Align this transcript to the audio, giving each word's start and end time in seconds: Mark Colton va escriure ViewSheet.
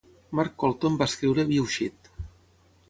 Mark 0.37 0.55
Colton 0.63 0.97
va 1.01 1.09
escriure 1.11 1.47
ViewSheet. 1.53 2.11